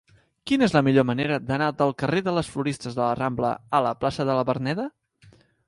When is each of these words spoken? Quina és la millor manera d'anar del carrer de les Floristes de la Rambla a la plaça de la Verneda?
Quina 0.51 0.63
és 0.67 0.71
la 0.75 0.81
millor 0.87 1.05
manera 1.09 1.37
d'anar 1.49 1.67
del 1.83 1.93
carrer 2.03 2.23
de 2.29 2.33
les 2.37 2.49
Floristes 2.55 2.97
de 2.97 3.05
la 3.05 3.13
Rambla 3.21 3.53
a 3.81 3.85
la 3.91 3.95
plaça 4.03 4.29
de 4.33 4.41
la 4.41 4.49
Verneda? 4.53 4.91